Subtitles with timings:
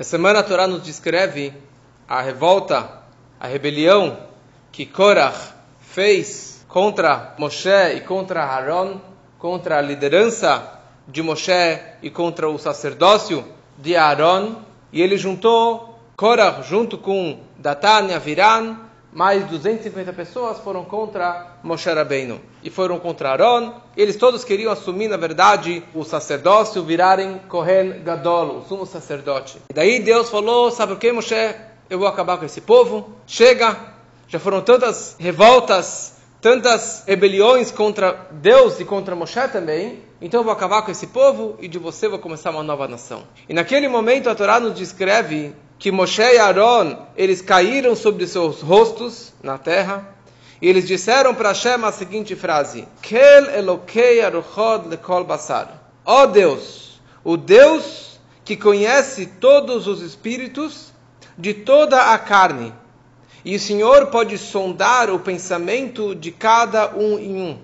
[0.00, 1.52] Essa semana a Torá nos descreve
[2.08, 3.02] a revolta,
[3.38, 4.16] a rebelião
[4.72, 8.98] que Korach fez contra Moshe e contra Aaron,
[9.38, 13.44] contra a liderança de Moshe e contra o sacerdócio
[13.76, 14.62] de Aaron.
[14.90, 18.78] E ele juntou Korach junto com Datan e Aviran,
[19.12, 23.74] mais 250 pessoas foram contra Moshe Rabbeinu e foram contra Aaron.
[23.96, 29.58] Eles todos queriam assumir, na verdade, o sacerdócio, virarem Kohen Gadol, o sumo sacerdote.
[29.70, 31.54] E daí Deus falou: Sabe o que, Moshe?
[31.88, 33.14] Eu vou acabar com esse povo.
[33.26, 33.76] Chega!
[34.28, 40.04] Já foram tantas revoltas, tantas rebeliões contra Deus e contra Moshe também.
[40.22, 43.24] Então eu vou acabar com esse povo e de você vou começar uma nova nação.
[43.48, 48.60] E naquele momento a Torá nos descreve que Moshe e Aaron, eles caíram sobre seus
[48.60, 50.14] rostos na terra,
[50.60, 55.82] e eles disseram para Hashem a seguinte frase: Kel Elokei Aruchod Lekol Basar.
[56.04, 60.92] Ó Deus, o Deus que conhece todos os espíritos
[61.38, 62.74] de toda a carne,
[63.42, 67.58] e o Senhor pode sondar o pensamento de cada um em um.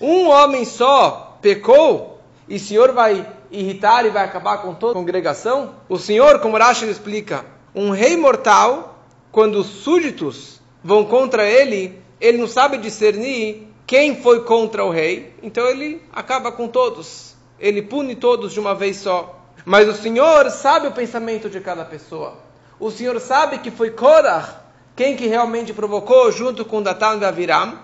[0.00, 4.94] Um homem só pecou, e o Senhor vai irritar e vai acabar com toda a
[4.94, 5.74] congregação?
[5.88, 12.38] O Senhor, como Rashi explica, um rei mortal, quando os súditos vão contra ele, ele
[12.38, 17.34] não sabe discernir quem foi contra o rei, então ele acaba com todos.
[17.58, 19.38] Ele pune todos de uma vez só.
[19.64, 22.38] Mas o Senhor sabe o pensamento de cada pessoa.
[22.78, 24.62] O Senhor sabe que foi Korah
[24.94, 27.78] quem que realmente provocou junto com Datan e Aviram.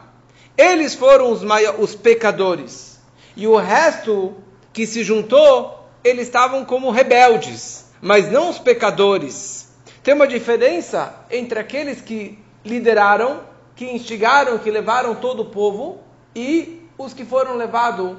[0.58, 1.42] Eles foram os,
[1.78, 3.00] os pecadores.
[3.36, 4.34] E o resto
[4.74, 9.68] que se juntou, eles estavam como rebeldes, mas não os pecadores.
[10.02, 13.40] Tem uma diferença entre aqueles que lideraram,
[13.76, 16.00] que instigaram, que levaram todo o povo,
[16.34, 18.16] e os que foram levados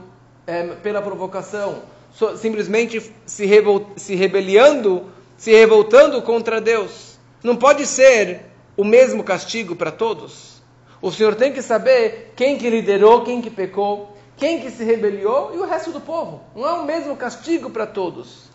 [0.48, 1.84] é, pela provocação,
[2.14, 7.20] so, simplesmente se, revol, se rebeliando, se revoltando contra Deus.
[7.44, 8.46] Não pode ser
[8.78, 10.62] o mesmo castigo para todos.
[11.02, 15.52] O Senhor tem que saber quem que liderou, quem que pecou, quem que se rebeliou
[15.54, 16.42] e o resto do povo.
[16.56, 18.50] Não é o mesmo castigo para todos.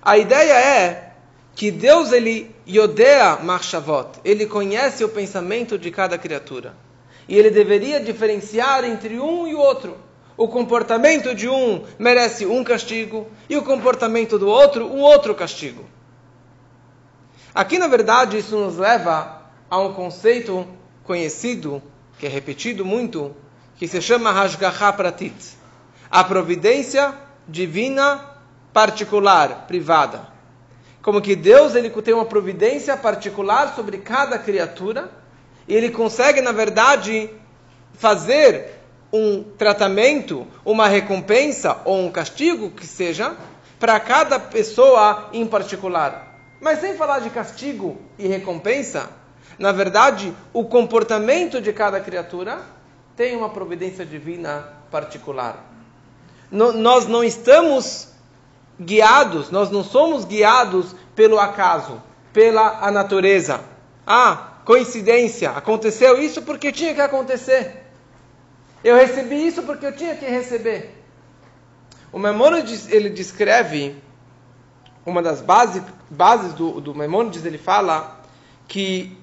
[0.00, 1.12] A ideia é
[1.54, 6.74] que Deus ele yodea marchavot, ele conhece o pensamento de cada criatura.
[7.28, 9.96] E ele deveria diferenciar entre um e o outro.
[10.36, 15.84] O comportamento de um merece um castigo e o comportamento do outro um outro castigo.
[17.54, 20.68] Aqui, na verdade, isso nos leva a um conceito
[21.02, 21.82] conhecido,
[22.18, 23.34] que é repetido muito,
[23.76, 25.34] que se chama Hashgacha Pratit,
[26.10, 27.14] a providência
[27.46, 28.20] divina
[28.72, 30.28] particular, privada.
[31.02, 35.10] Como que Deus ele tem uma providência particular sobre cada criatura
[35.68, 37.30] e ele consegue, na verdade,
[37.94, 38.74] fazer
[39.12, 43.36] um tratamento, uma recompensa ou um castigo que seja
[43.78, 46.34] para cada pessoa em particular.
[46.60, 49.10] Mas sem falar de castigo e recompensa,
[49.58, 52.75] na verdade, o comportamento de cada criatura
[53.16, 55.64] tem uma providência divina particular.
[56.50, 58.08] nós não estamos
[58.78, 62.00] guiados, nós não somos guiados pelo acaso,
[62.32, 63.60] pela a natureza.
[64.06, 67.84] Ah, coincidência, aconteceu isso porque tinha que acontecer.
[68.84, 71.02] Eu recebi isso porque eu tinha que receber.
[72.12, 73.96] O Memônides, ele descreve,
[75.04, 78.20] uma das base, bases do, do Memônides, ele fala
[78.68, 79.18] que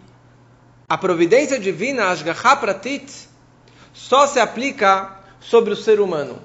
[0.89, 3.29] a providência divina, Ashgaha Pratit,
[3.93, 6.41] só se aplica sobre o ser humano.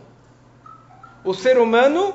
[1.24, 2.14] O ser humano,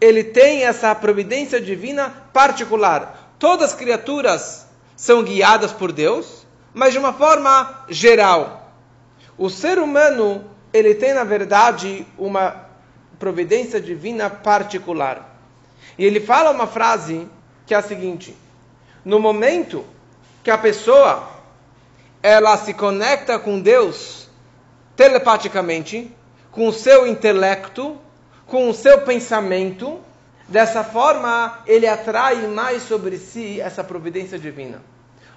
[0.00, 3.34] ele tem essa providência divina particular.
[3.38, 4.66] Todas as criaturas
[4.96, 8.72] são guiadas por Deus, mas de uma forma geral.
[9.38, 12.66] O ser humano, ele tem na verdade uma
[13.18, 15.38] providência divina particular.
[15.96, 17.28] E ele fala uma frase
[17.66, 18.36] que é a seguinte:
[19.04, 19.84] no momento
[20.42, 21.28] que a pessoa
[22.22, 24.21] ela se conecta com Deus,
[24.96, 26.14] telepaticamente,
[26.50, 27.98] com o seu intelecto,
[28.46, 30.00] com o seu pensamento.
[30.48, 34.82] Dessa forma, ele atrai mais sobre si essa providência divina.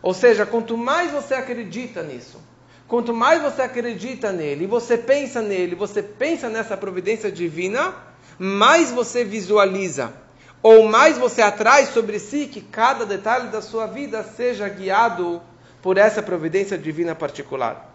[0.01, 2.39] Ou seja, quanto mais você acredita nisso,
[2.87, 7.95] quanto mais você acredita nele, você pensa nele, você pensa nessa providência divina,
[8.37, 10.13] mais você visualiza,
[10.61, 15.41] ou mais você atrai sobre si que cada detalhe da sua vida seja guiado
[15.81, 17.94] por essa providência divina particular.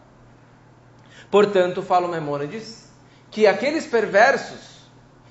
[1.30, 2.88] Portanto, fala o Memônides
[3.30, 4.80] que aqueles perversos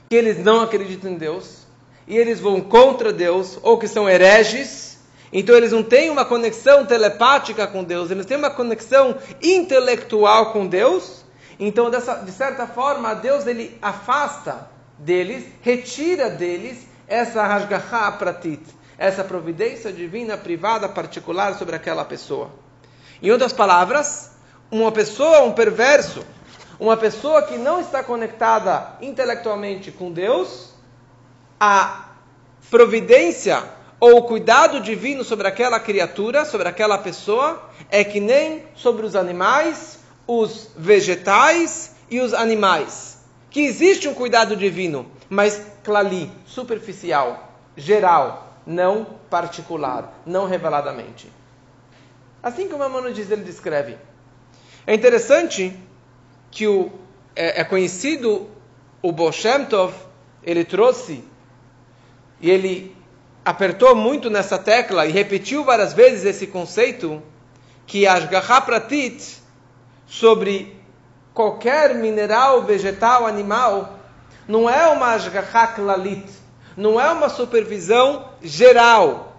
[0.10, 1.68] que eles não acreditam em Deus
[2.08, 4.98] e eles vão contra Deus ou que são hereges,
[5.32, 10.66] então eles não têm uma conexão telepática com Deus, eles têm uma conexão intelectual com
[10.66, 11.24] Deus.
[11.60, 18.64] Então, dessa, de certa forma, Deus ele afasta deles, retira deles essa rasgaha pratit,
[18.98, 22.50] essa providência divina privada particular sobre aquela pessoa.
[23.22, 24.29] Em outras palavras,
[24.72, 26.24] uma pessoa, um perverso,
[26.80, 30.74] uma pessoa que não está conectada intelectualmente com Deus,
[31.60, 32.10] a
[32.70, 33.64] providência
[34.00, 39.16] ou o cuidado divino sobre aquela criatura, sobre aquela pessoa, é que nem sobre os
[39.16, 43.18] animais, os vegetais e os animais.
[43.50, 51.30] Que existe um cuidado divino, mas clali, superficial, geral, não particular, não reveladamente.
[52.42, 53.98] Assim como Maimonides ele descreve.
[54.86, 55.74] É interessante
[56.52, 56.92] que o,
[57.36, 58.50] é, é conhecido
[59.02, 59.94] o Boshemtov,
[60.44, 61.24] ele trouxe
[62.42, 62.96] e ele
[63.44, 67.22] apertou muito nessa tecla e repetiu várias vezes esse conceito
[67.86, 69.38] que Ashgaha Pratit
[70.06, 70.78] sobre
[71.34, 74.00] qualquer mineral, vegetal, animal
[74.48, 75.76] não é uma Ashgaha
[76.76, 79.36] não é uma supervisão geral,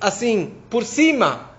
[0.00, 1.50] assim, por cima,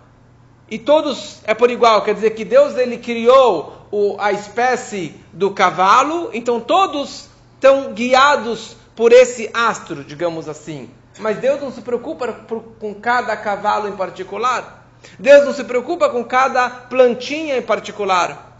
[0.69, 5.51] e todos é por igual, quer dizer que Deus ele criou o, a espécie do
[5.51, 10.89] cavalo, então todos estão guiados por esse astro, digamos assim.
[11.19, 14.87] Mas Deus não se preocupa por, com cada cavalo em particular.
[15.19, 18.59] Deus não se preocupa com cada plantinha em particular.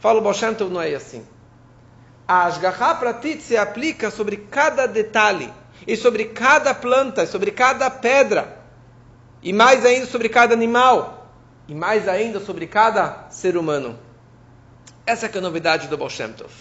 [0.00, 1.24] Fala o Boshanto, não é assim.
[2.26, 5.52] A Ashgaha Pratit se aplica sobre cada detalhe,
[5.86, 8.58] e sobre cada planta, sobre cada pedra,
[9.42, 11.23] e mais ainda sobre cada animal,
[11.68, 13.98] e mais ainda sobre cada ser humano.
[15.06, 16.52] Essa é a novidade do Baal Shem Tov.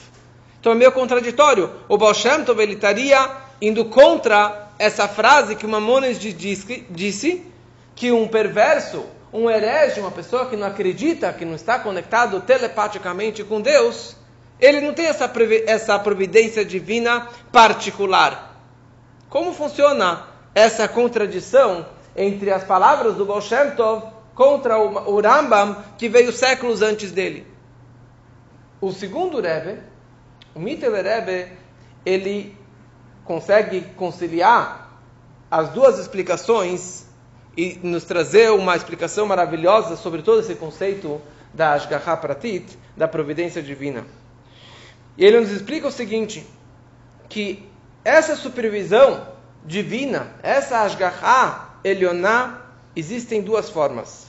[0.60, 1.70] Então é meio contraditório.
[1.88, 7.46] O Baal Shem Tov ele estaria indo contra essa frase que o Mamones disse, disse
[7.96, 13.44] que um perverso, um herege, uma pessoa que não acredita, que não está conectado telepaticamente
[13.44, 14.16] com Deus,
[14.60, 15.32] ele não tem essa,
[15.68, 18.58] essa providência divina particular.
[19.30, 21.86] Como funciona essa contradição
[22.16, 27.46] entre as palavras do Baal Shem Tov contra o, Rambam, que veio séculos antes dele?
[28.82, 29.80] O segundo Rebbe,
[30.54, 31.52] o Mitteler Rebbe,
[32.06, 32.58] ele
[33.24, 35.00] consegue conciliar
[35.50, 37.06] as duas explicações
[37.56, 41.22] e nos trazer uma explicação maravilhosa sobre todo esse conceito
[41.54, 44.06] da Ashgaha Pratit, da providência divina.
[45.18, 46.46] E ele nos explica o seguinte,
[47.30, 47.70] que
[48.04, 49.28] essa supervisão
[49.64, 52.63] divina, essa Ashgaha Elioná,
[52.96, 54.28] existem duas formas.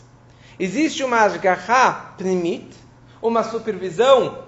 [0.58, 2.74] Existe uma Ashgaha Pnimit,
[3.20, 4.44] uma supervisão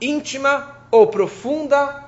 [0.00, 2.04] íntima ou profunda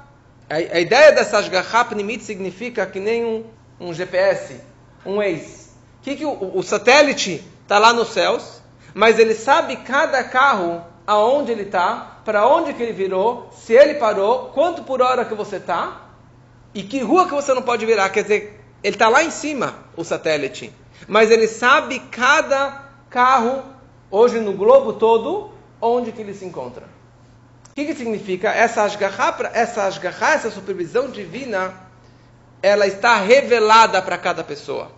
[0.48, 3.44] a, a ideia dessa Ashgaha Pnimit significa que nem um,
[3.80, 4.60] um GPS,
[5.04, 5.66] um Waze.
[6.02, 8.62] Que, que o, o satélite está lá nos céus,
[8.94, 13.94] mas ele sabe cada carro aonde ele está, para onde que ele virou, se ele
[13.94, 16.10] parou, quanto por hora que você está
[16.72, 18.08] e que rua que você não pode virar.
[18.10, 20.72] Quer dizer, ele está lá em cima, o satélite,
[21.06, 23.62] mas ele sabe cada carro
[24.10, 26.96] hoje no globo todo onde que ele se encontra
[27.76, 28.48] que, que significa?
[28.48, 31.74] Essa asgarra, essa asgarra, essa supervisão divina,
[32.62, 34.90] ela está revelada para cada pessoa.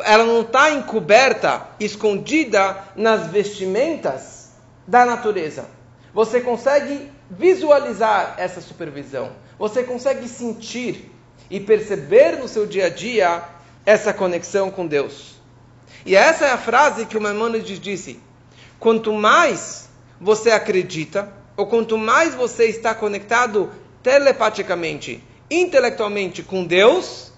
[0.00, 4.52] Ela não está encoberta, escondida nas vestimentas
[4.86, 5.66] da natureza.
[6.14, 9.32] Você consegue visualizar essa supervisão.
[9.58, 11.12] Você consegue sentir
[11.50, 13.44] e perceber no seu dia a dia
[13.86, 15.36] essa conexão com Deus.
[16.04, 18.20] E essa é a frase que o Maimonides disse:
[18.80, 19.88] quanto mais
[20.20, 23.70] você acredita, ou quanto mais você está conectado
[24.02, 27.32] telepaticamente, intelectualmente com Deus,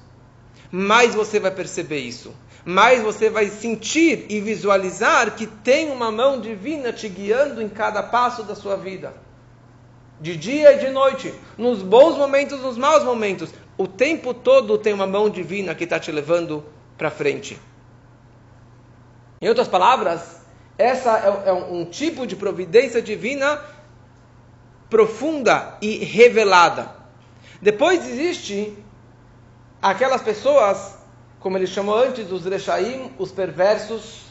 [0.71, 2.35] mais você vai perceber isso.
[2.65, 8.03] Mais você vai sentir e visualizar que tem uma mão divina te guiando em cada
[8.03, 9.15] passo da sua vida.
[10.21, 13.51] De dia e de noite, nos bons momentos, nos maus momentos.
[13.79, 16.65] O tempo todo tem uma mão divina que está te levando
[16.99, 17.57] para frente.
[19.41, 20.41] Em outras palavras,
[20.77, 23.63] essa é um tipo de providência divina
[24.91, 26.91] profunda e revelada.
[27.63, 28.77] Depois existe
[29.81, 30.97] aquelas pessoas,
[31.39, 34.23] como ele chamou antes, os rechaim, os perversos,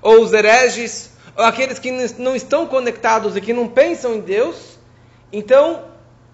[0.00, 4.78] ou os hereges, ou aqueles que não estão conectados e que não pensam em Deus.
[5.30, 5.84] Então,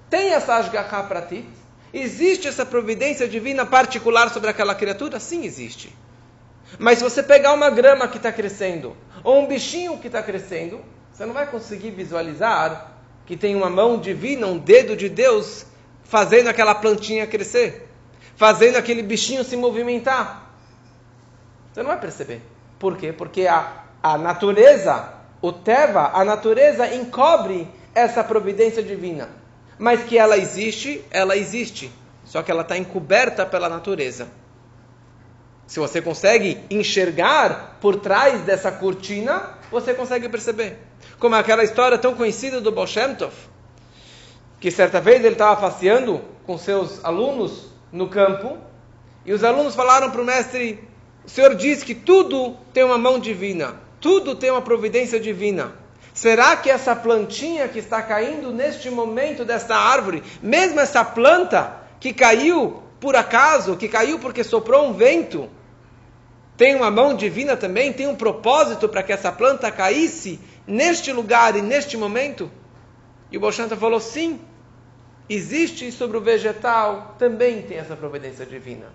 [0.08, 1.59] tem essa Ashgaha Pratit?
[1.92, 5.18] Existe essa providência divina particular sobre aquela criatura?
[5.18, 5.94] Sim, existe.
[6.78, 10.80] Mas se você pegar uma grama que está crescendo, ou um bichinho que está crescendo,
[11.12, 12.92] você não vai conseguir visualizar
[13.26, 15.66] que tem uma mão divina, um dedo de Deus,
[16.04, 17.88] fazendo aquela plantinha crescer,
[18.36, 20.50] fazendo aquele bichinho se movimentar.
[21.72, 22.40] Você não vai perceber.
[22.78, 23.12] Por quê?
[23.12, 29.39] Porque a, a natureza, o Teva, a natureza encobre essa providência divina.
[29.80, 31.90] Mas que ela existe, ela existe.
[32.22, 34.28] Só que ela está encoberta pela natureza.
[35.66, 40.76] Se você consegue enxergar por trás dessa cortina, você consegue perceber.
[41.18, 43.32] Como aquela história tão conhecida do Baal Tov,
[44.60, 48.58] que certa vez ele estava passeando com seus alunos no campo,
[49.24, 50.86] e os alunos falaram para o mestre:
[51.24, 55.72] O senhor diz que tudo tem uma mão divina, tudo tem uma providência divina.
[56.20, 62.12] Será que essa plantinha que está caindo neste momento desta árvore, mesmo essa planta que
[62.12, 65.48] caiu por acaso, que caiu porque soprou um vento,
[66.58, 71.56] tem uma mão divina também, tem um propósito para que essa planta caísse neste lugar
[71.56, 72.50] e neste momento?
[73.32, 74.38] E o Bolshanta falou: sim,
[75.26, 78.92] existe sobre o vegetal, também tem essa providência divina.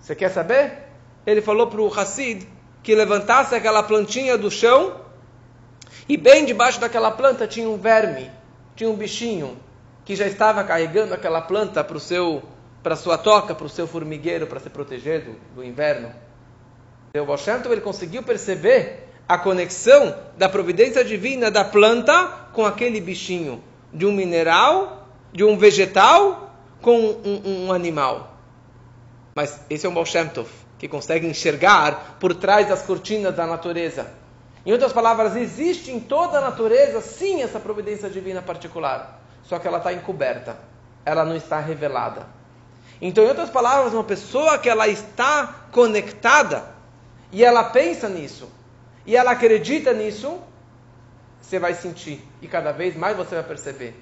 [0.00, 0.88] Você quer saber?
[1.24, 2.48] Ele falou para o Hassid
[2.82, 5.01] que levantasse aquela plantinha do chão
[6.08, 8.30] e bem debaixo daquela planta tinha um verme,
[8.74, 9.56] tinha um bichinho
[10.04, 12.42] que já estava carregando aquela planta para o seu
[12.82, 16.12] para sua toca, para o seu formigueiro, para se proteger do, do inverno.
[17.14, 17.38] O Baal
[17.70, 24.12] ele conseguiu perceber a conexão da providência divina da planta com aquele bichinho, de um
[24.12, 28.36] mineral, de um vegetal com um, um animal.
[29.36, 30.06] Mas esse é um Baal
[30.78, 34.21] que consegue enxergar por trás das cortinas da natureza.
[34.64, 39.20] Em outras palavras, existe em toda a natureza, sim, essa providência divina particular.
[39.42, 40.56] Só que ela está encoberta.
[41.04, 42.26] Ela não está revelada.
[43.00, 46.64] Então, em outras palavras, uma pessoa que ela está conectada
[47.32, 48.48] e ela pensa nisso
[49.04, 50.38] e ela acredita nisso,
[51.40, 54.00] você vai sentir e cada vez mais você vai perceber.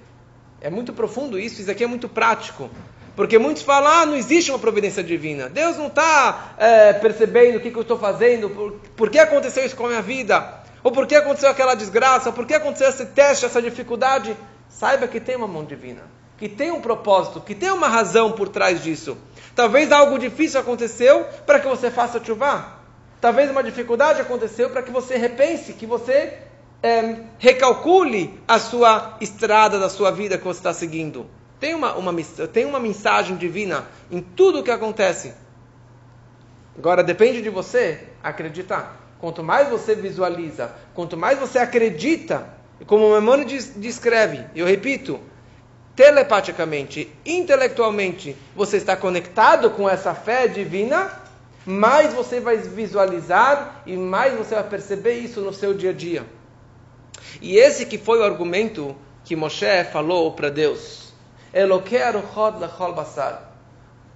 [0.60, 2.68] É muito profundo isso, isso aqui é muito prático.
[3.16, 5.48] Porque muitos falam, ah, não existe uma providência divina.
[5.48, 9.64] Deus não está é, percebendo o que, que eu estou fazendo, por, por, que aconteceu
[9.64, 12.88] isso com a minha vida, ou por que aconteceu aquela desgraça, ou por que aconteceu
[12.88, 14.36] esse teste, essa dificuldade.
[14.68, 16.02] Saiba que tem uma mão divina,
[16.38, 19.18] que tem um propósito, que tem uma razão por trás disso.
[19.54, 22.78] Talvez algo difícil aconteceu para que você faça chuva.
[23.20, 26.38] Talvez uma dificuldade aconteceu para que você repense, que você
[26.82, 31.26] é, recalcule a sua estrada da sua vida que você está seguindo.
[31.60, 32.12] Tem uma, uma,
[32.50, 35.34] tem uma mensagem divina em tudo o que acontece.
[36.76, 38.98] Agora depende de você acreditar.
[39.20, 42.48] Quanto mais você visualiza, quanto mais você acredita,
[42.86, 45.20] como o Memônio descreve, eu repito,
[45.94, 51.12] telepaticamente, intelectualmente, você está conectado com essa fé divina,
[51.66, 56.24] mais você vai visualizar e mais você vai perceber isso no seu dia a dia.
[57.42, 61.09] E esse que foi o argumento que Moshe falou para Deus.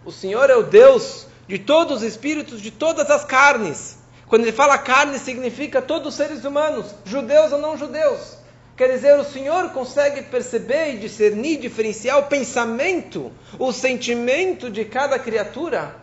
[0.05, 3.99] O Senhor é o Deus de todos os espíritos, de todas as carnes.
[4.27, 8.39] Quando ele fala carne, significa todos os seres humanos, judeus ou não judeus.
[8.77, 15.19] Quer dizer, o Senhor consegue perceber e discernir, diferenciar o pensamento, o sentimento de cada
[15.19, 15.95] criatura.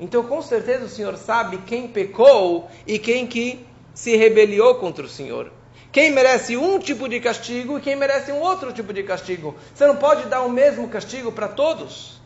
[0.00, 5.08] Então, com certeza, o Senhor sabe quem pecou e quem que se rebeliou contra o
[5.08, 5.50] Senhor.
[5.92, 9.54] Quem merece um tipo de castigo e quem merece um outro tipo de castigo.
[9.74, 12.20] Você não pode dar o mesmo castigo para todos.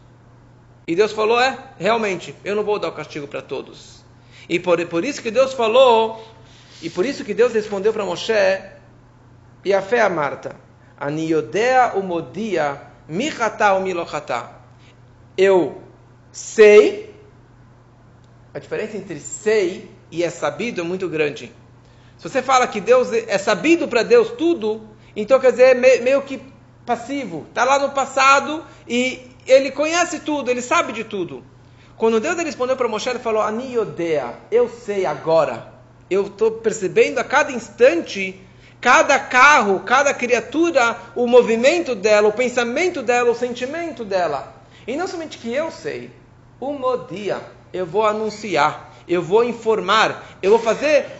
[0.86, 4.04] E Deus falou: é, realmente, eu não vou dar o castigo para todos.
[4.48, 6.24] E por, por isso que Deus falou,
[6.82, 8.32] e por isso que Deus respondeu para Moshe,
[9.64, 10.56] e a fé a Marta,
[10.98, 14.50] Aniodea umodia michata o milochata.
[15.36, 15.80] Eu
[16.32, 17.14] sei,
[18.52, 21.52] a diferença entre sei e é sabido é muito grande.
[22.20, 24.86] Se você fala que Deus é sabido para Deus tudo,
[25.16, 26.38] então quer dizer é meio que
[26.84, 27.46] passivo.
[27.48, 31.42] Está lá no passado e ele conhece tudo, ele sabe de tudo.
[31.96, 35.72] Quando Deus respondeu para Moshe, ele falou: Aniodea, eu sei agora.
[36.10, 38.38] Eu estou percebendo a cada instante,
[38.82, 44.62] cada carro, cada criatura, o movimento dela, o pensamento dela, o sentimento dela.
[44.86, 46.10] E não somente que eu sei,
[46.60, 47.40] um dia
[47.72, 51.19] eu vou anunciar, eu vou informar, eu vou fazer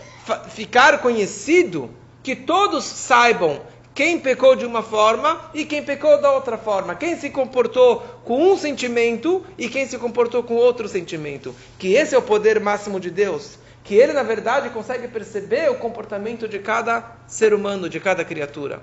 [0.51, 1.91] ficar conhecido,
[2.23, 3.61] que todos saibam
[3.95, 8.53] quem pecou de uma forma e quem pecou da outra forma, quem se comportou com
[8.53, 11.55] um sentimento e quem se comportou com outro sentimento.
[11.79, 15.75] Que esse é o poder máximo de Deus, que ele na verdade consegue perceber o
[15.75, 18.81] comportamento de cada ser humano, de cada criatura.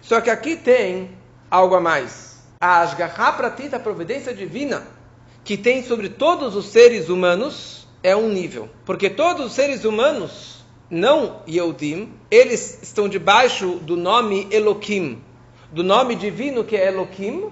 [0.00, 1.16] Só que aqui tem
[1.50, 2.42] algo a mais.
[2.60, 4.86] A Ashgaha Pratita, a providência divina,
[5.44, 8.68] que tem sobre todos os seres humanos, é um nível.
[8.84, 10.61] Porque todos os seres humanos
[10.92, 15.22] não Yehudim, eles estão debaixo do nome Elohim,
[15.72, 17.48] do nome divino que é Elohim,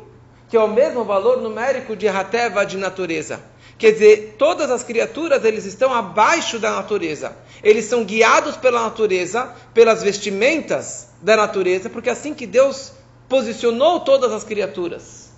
[0.51, 3.41] que é o mesmo valor numérico de Hateva, de natureza.
[3.79, 7.35] Quer dizer, todas as criaturas eles estão abaixo da natureza.
[7.63, 12.93] Eles são guiados pela natureza, pelas vestimentas da natureza, porque é assim que Deus
[13.27, 15.31] posicionou todas as criaturas.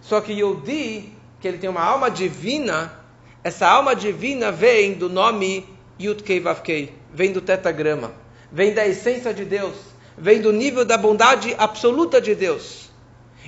[0.00, 3.04] Só que Yodi, que ele tem uma alma divina,
[3.44, 5.64] Essa alma divina vem do nome
[6.00, 8.12] Yudkei Vavkei, vem do tetagrama,
[8.52, 9.74] vem da essência de Deus,
[10.18, 12.90] vem do nível da bondade absoluta de Deus.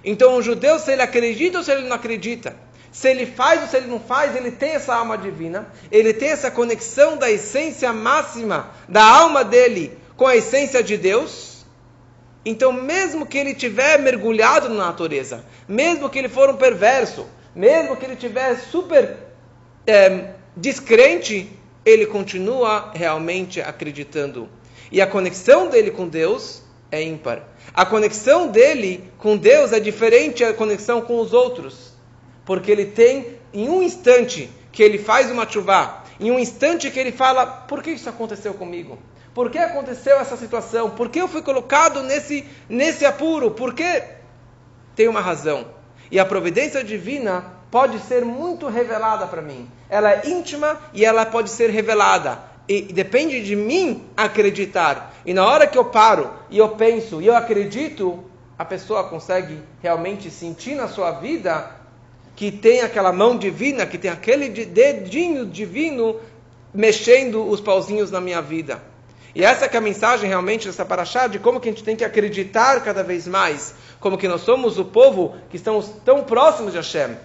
[0.02, 2.56] Então o judeu, se ele acredita ou se ele não acredita,
[2.90, 6.30] se ele faz ou se ele não faz, ele tem essa alma divina, ele tem
[6.30, 11.66] essa conexão da essência máxima da alma dele com a essência de Deus.
[12.46, 17.96] Então, mesmo que ele tiver mergulhado na natureza, mesmo que ele for um perverso, mesmo
[17.96, 19.14] que ele tiver super
[19.86, 21.57] é, descrente,
[21.88, 24.48] ele continua realmente acreditando.
[24.90, 27.42] E a conexão dele com Deus é ímpar.
[27.74, 31.88] A conexão dele com Deus é diferente da conexão com os outros
[32.48, 36.98] porque ele tem, em um instante que ele faz uma chuva, em um instante que
[36.98, 38.98] ele fala: por que isso aconteceu comigo?
[39.34, 40.88] Por que aconteceu essa situação?
[40.88, 43.50] Por que eu fui colocado nesse, nesse apuro?
[43.50, 44.02] Por que?
[44.96, 45.66] Tem uma razão.
[46.10, 49.68] E a providência divina pode ser muito revelada para mim.
[49.88, 52.38] Ela é íntima e ela pode ser revelada.
[52.68, 55.14] E depende de mim acreditar.
[55.24, 58.24] E na hora que eu paro e eu penso e eu acredito,
[58.58, 61.70] a pessoa consegue realmente sentir na sua vida
[62.36, 66.20] que tem aquela mão divina, que tem aquele dedinho divino
[66.72, 68.82] mexendo os pauzinhos na minha vida.
[69.34, 72.04] E essa é a mensagem realmente dessa paraxá, de como que a gente tem que
[72.04, 76.78] acreditar cada vez mais, como que nós somos o povo que estamos tão próximos de
[76.78, 77.16] Hashem.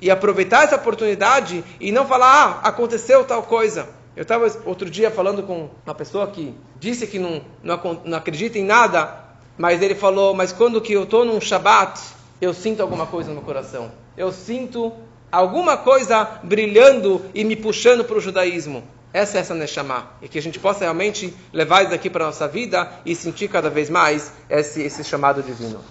[0.00, 3.88] E aproveitar essa oportunidade e não falar, ah, aconteceu tal coisa.
[4.16, 8.58] Eu estava outro dia falando com uma pessoa que disse que não, não, não acredita
[8.58, 9.18] em nada,
[9.58, 12.00] mas ele falou, mas quando que eu estou num Shabat,
[12.40, 14.92] eu sinto alguma coisa no meu coração eu sinto
[15.30, 18.84] alguma coisa brilhando e me puxando para o judaísmo.
[19.12, 20.10] Essa é essa Neshama.
[20.20, 23.48] E que a gente possa realmente levar isso aqui para a nossa vida e sentir
[23.48, 25.80] cada vez mais esse, esse chamado divino.